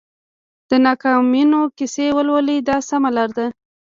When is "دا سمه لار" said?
2.69-3.29